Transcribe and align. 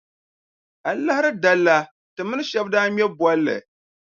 Alahiri 0.89 1.31
dali 1.43 1.63
la, 1.65 1.77
ti 2.13 2.21
mini 2.27 2.43
shɛba 2.49 2.71
daa 2.73 2.87
ŋme 2.89 3.03
bolli. 3.19 3.55